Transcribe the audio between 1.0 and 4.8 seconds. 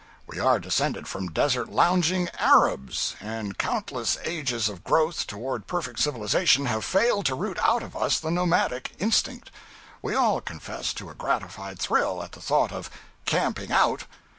from desert lounging Arabs, and countless ages